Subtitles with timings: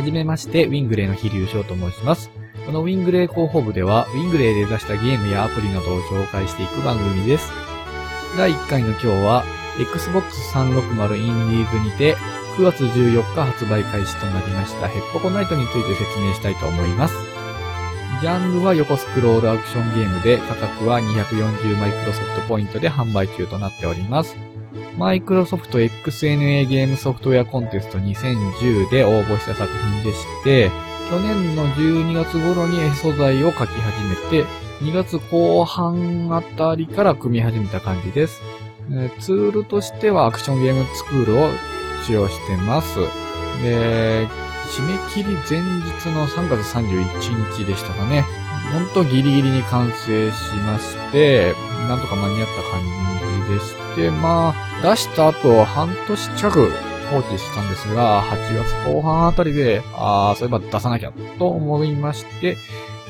[0.00, 2.30] はじめまして、ウィングレイの飛龍翔と申します。
[2.64, 7.52] このウィングレイ広報部では、ウィングレイで出したゲームやアプリなどを紹介していく番組です。
[8.38, 9.44] 第1回の今日は、
[9.78, 12.16] Xbox 360インディーズにて、
[12.56, 17.14] 9月14日発売開始となりましたヘッポコナイトについて説明したいと思います。
[18.22, 24.34] ジャンルは横スクロールアクションゲームで、価格は240マイクロソフトポイントで販売中となっております。
[24.98, 30.70] マイクロソフト XNA ゲームソフトウェアコンテスト2010で応募した作品でして、
[31.10, 34.46] 去年の12月頃に絵素材を描き始めて、
[34.80, 38.40] 2月後半あたりから組み始めた感じです。
[39.20, 41.48] ツールとしてはアクションゲームスクールを
[42.04, 42.98] 使用してます。
[43.62, 44.26] で、
[44.70, 48.24] 締め切り前日の3月31日でしたかね。
[48.72, 51.54] ほんとギリギリに完成しまして、
[51.88, 52.82] なんとか間に合った感
[53.48, 56.70] じでして、まあ、出した後半年近く
[57.10, 62.56] 放置したんですが、8月後半あたりで、ああ、そういえば出さなきゃと思いまして、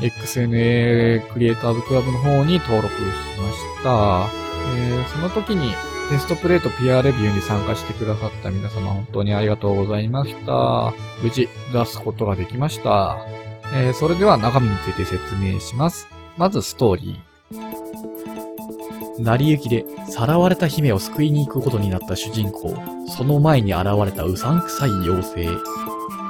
[0.00, 3.00] XNA クリエイターズクラブの方に登録し
[3.38, 4.30] ました。
[4.76, 5.74] えー、その時に
[6.10, 10.92] テストプレイとピアレビューに参加してくださった皆様本当にありがとうございました。
[11.22, 13.49] 無事出すことができました。
[13.72, 16.08] えー、それでは中身について説明します。
[16.36, 19.22] まずストーリー。
[19.22, 22.74] 成り行きでさらわれた姫を救いに行くことになった主人公。
[23.06, 25.48] その前に現れたうさんくさい妖精。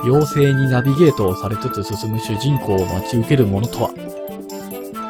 [0.05, 3.91] 妖精にナビゲートをされつつ進む主人公を待ち受けるものとは？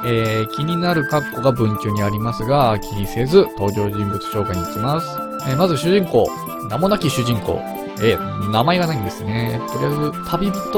[0.05, 5.07] えー、気になる括弧が文中にありますが、気にせず登場人物紹介に行きます。
[5.49, 6.27] えー、まず主人公、
[6.69, 7.61] 名もなき主人公。
[8.03, 9.61] えー、名前がないんですね。
[9.73, 10.71] とりあえず、旅人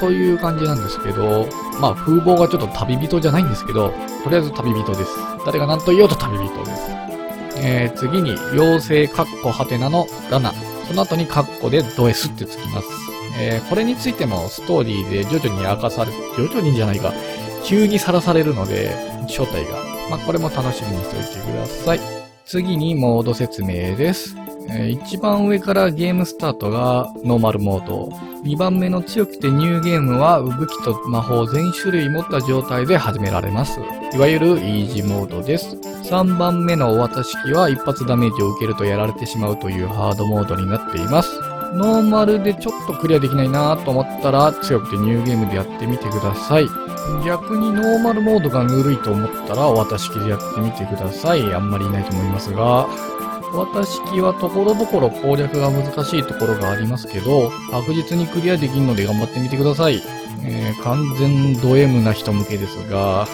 [0.00, 1.46] という感じなんですけど、
[1.80, 3.92] まあ、風貌がちょっと旅人じゃないんですけど、
[4.24, 5.10] とりあえず旅人です。
[5.44, 6.82] 誰が何と言おうと旅人です。
[7.62, 10.52] えー、次に、妖精カッコハテナのラナ。
[10.88, 12.88] その後にカッコでド S ってつきます。
[13.38, 17.12] えー、これについてもストーリーで徐々に明かされ、徐々にじゃないか、
[17.64, 18.90] 急にさらされるので、
[19.28, 19.90] 正体が。
[20.10, 22.00] まあ、これも楽しみにしておいてください。
[22.44, 24.34] 次にモード説明です。
[24.72, 28.08] えー、一番上からゲームスタートがノーマルモード。
[28.44, 33.80] 2番目の強くてニューゲームは武器と魔法全種類持った状態で始められます。
[34.14, 35.76] いわゆるイージーモードです。
[35.76, 41.38] 3番目のお渡し機は一発ダメージを受けるとやられてしまうというハードモードになっています。
[41.74, 46.66] ノーマルでちょっとクリアできないなと思ったら強くてニューゲームでやってみてください。
[47.24, 51.42] 逆にノーマルモードがぬるいと思ったらお、渡し機でやってみてください。
[51.54, 52.88] あんまりいないと思いますが、
[53.52, 60.02] 渡し機はところどころ攻略が難しいところがありますけど、確実にクリアできるので頑張ってみてください。
[60.44, 63.26] えー、完全ド M な人向けですが、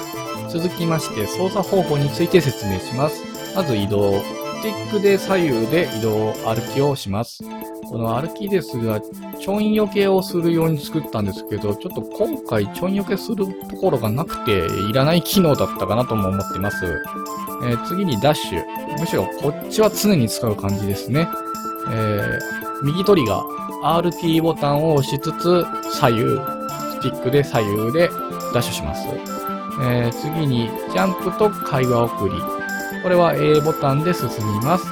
[0.49, 3.23] 続きまして操作方法について説明します。
[3.55, 4.23] まず移動。
[4.59, 7.45] スティックで左右で移動、歩きをします。
[7.91, 9.01] この歩きですが、
[9.39, 16.87] ちょんよけをするように作ったんですけど、ちょっと今回ちょんよけするところがなくて、いらない機能だったかなとも思ってます。
[17.65, 18.65] えー、次にダッシュ。
[18.99, 21.29] むしろこっちは常に使う感じですね。
[21.93, 22.39] えー、
[22.83, 24.01] 右トリガー。
[24.01, 28.09] RT ボタンを押しつつ、左右、スティックで左右で
[28.55, 29.07] ダッシュします。
[29.83, 32.56] えー、次に、ジャンプと会話送り。
[33.07, 34.85] これは A ボタンで進みます。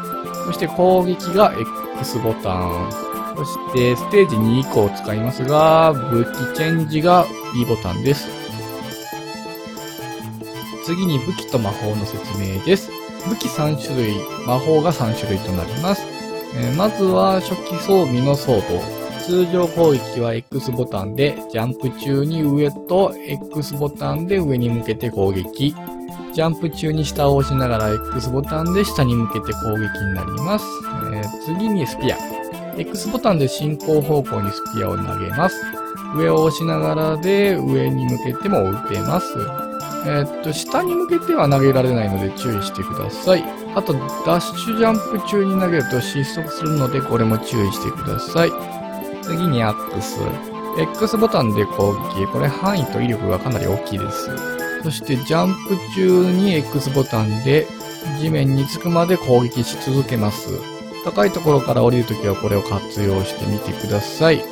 [0.47, 1.53] そして攻撃が
[1.99, 2.93] X ボタン。
[3.37, 8.29] そして、ステージ2以降を使いますが、武器チェンジが B ボタンです。
[10.85, 12.93] 次に武器と魔法の説明です。
[13.29, 14.15] 武器3種類、
[14.47, 16.07] 魔法が3種類となります。
[16.55, 19.25] えー、まずは初期装備のソード。
[19.25, 25.75] 通常攻撃は X ボタンで、ジャンプ中に上と X ボタンで上に向けて攻撃。
[26.33, 30.67] ジャンプ中に下を押しながら X ボタンで下に向けて攻撃になります。
[31.13, 32.19] えー、次にスピア。
[32.77, 35.57] X ボタンで進行方向にスピアを投げます。
[36.17, 39.35] 上を押しながらで上に向けても打てます。
[40.07, 43.45] えー、っと、下に向けては投げられないので注意してください。
[43.75, 43.95] あと、
[44.27, 48.51] ダッシュジャンプ中に投げると失速するので、これも注意してください。
[49.23, 50.21] 次にアックス。
[50.79, 52.27] X ボタンで攻撃。
[52.33, 54.54] これ範囲と威力がかなり大きいです。
[54.85, 57.67] そしてジャンプ中に X ボタンで
[58.21, 60.51] 地面につくまで攻撃し続けます。
[61.05, 64.45] 高いところから降りるときはこれを活用してみてください。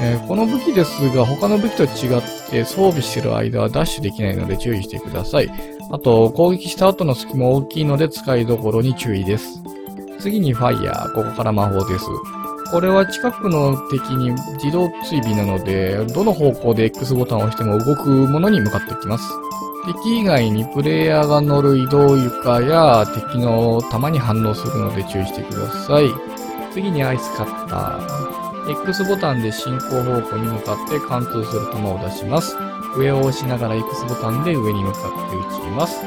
[0.00, 5.50] えー、この武器ですが他の武器と違って装備してる間はダッシュできないので注意してください。
[5.90, 9.62] あと攻撃した後の隙も大きいので使いどころに注意です。
[10.20, 11.14] 次にファイヤー。
[11.14, 12.04] ここから魔法です。
[12.70, 14.30] これは近くの敵に
[14.62, 19.24] 自動追尾なので、どの方向で X ボタンを押しても動くものに向かっていきます。
[19.86, 26.10] 敵以外にプレイヤーが乗る移動床や敵の弾に反応するので注意してください。
[26.72, 28.70] 次にアイスカッター。
[28.82, 32.54] X ボタンで進行方向に向かって貫通する球を出します。
[32.98, 36.00] 上を押しながら X ボタンで上に向かって打ちます。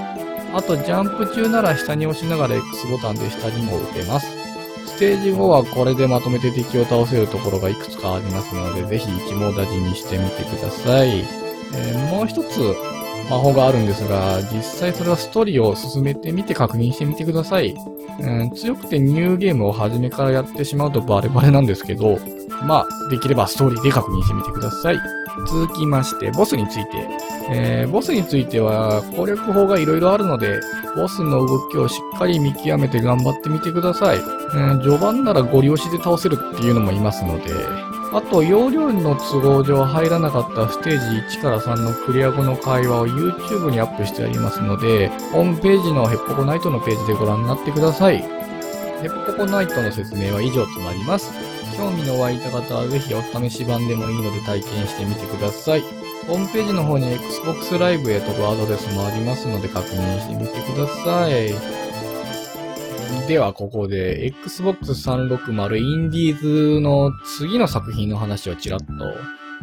[0.54, 4.41] あと、ジャンプ中なら下に押しながら X ボタンで下にも打てます。
[5.02, 11.22] ステージ5はこれでまとめて敵を倒せるところがいくつかありますので、ぜひ一網打尽にしてみてください。
[11.74, 12.60] えーもう一つ
[13.28, 17.76] 魔法があるんですが、実際それはストーリーを進めてみて確認してみてください。
[18.20, 22.20] うん、強くてニューゲームを初めからやってしまうとバレバレなんですけど、
[22.68, 25.00] まあ、できればストーリーで確認してみてください。
[25.48, 27.08] 続きまして、ボスについて。
[27.50, 30.60] えーボスについては攻略法が色々あるので、
[30.96, 34.18] ボスの動きをしっかり見極めて頑張ってみてください。
[34.18, 37.52] えー序盤ならゴリ押しで倒せるっていうのもいますので、
[38.14, 41.00] あと、容量の都合上入らなかったステー
[41.32, 48.18] ジ1から3のクリア後の会話を YouTube にアップしてありますので、ホームページのヘッポコナイトのページでご覧になってください。
[48.18, 51.51] ヘッポコナイトの説明は以上となります。
[51.82, 55.82] 興味の湧いた方はぜひお試し版でもいいので体験してみてください。
[56.28, 61.52] ホームページの方に Xbox Live へ飛ぶアドレスもありますので確認してみてください。
[63.28, 68.86] では、ここで Xbox 360インディーズの次の作品の話をちらっと。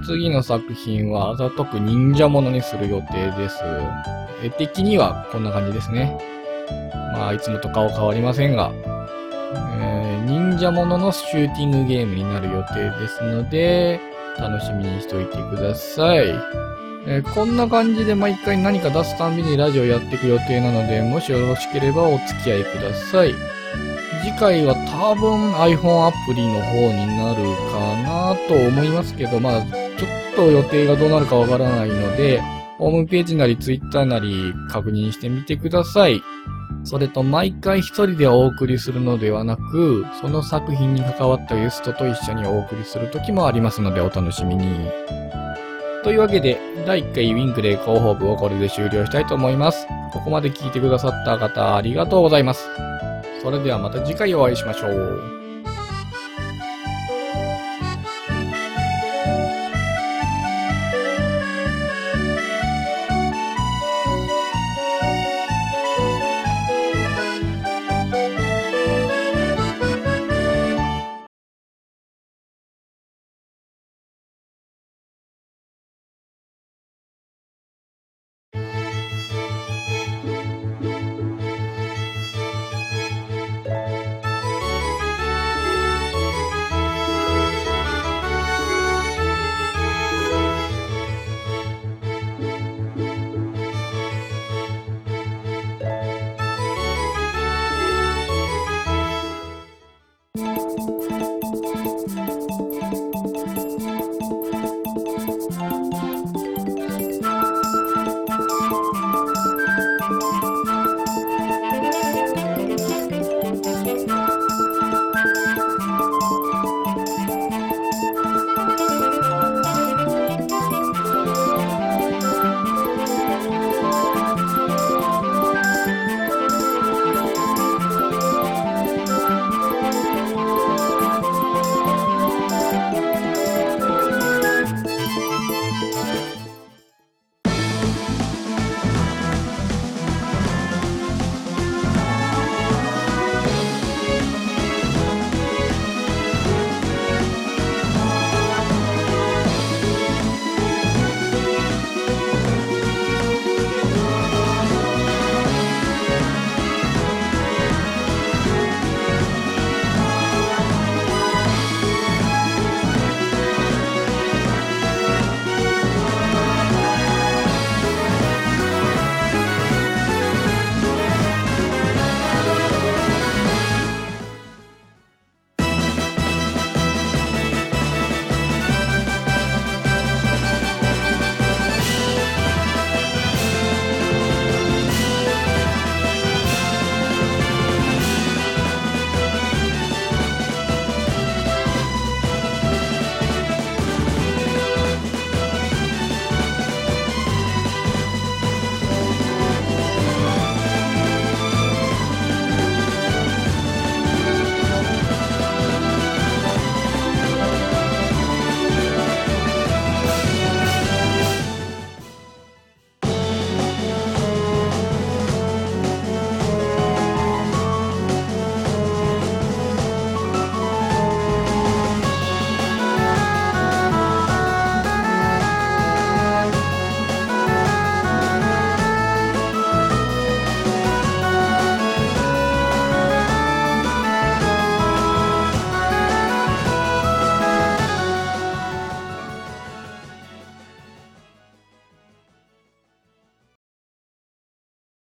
[0.05, 3.63] 次の作品はあざとく忍者ものにする予定です。
[4.43, 6.19] 絵的にはこんな感じですね。
[7.13, 8.73] まあ、いつもと顔変わりませんが、
[9.55, 14.01] えー忍者もののシューティングゲームになる予定ですので、
[14.39, 16.29] 楽しみにしておいてください。
[17.07, 23.35] えーこんな感じで毎回何か出すたんびにラジオやっていく予定なので、もしよろしければお付き合いください。
[24.23, 32.43] 次回は多分 iPhone アプリの方になるかなと思いますけど、まあちょっと予定がどうなるかわからないので、
[32.77, 36.21] ホームページなり Twitter なり確認してみてください。
[36.89, 44.89] それと毎回一人でお送りするのではなく、その作品に関わったゲストと一緒にお送りする時もありますのでお楽しみに。
[46.03, 49.87] というわけで、第1回ウィンクレイ広報部をこれで終了したいと思います。
[50.15, 52.67] ここまで聞いてくださった方ありがとうございます。
[53.43, 55.38] それではまた次回お会いしましょう。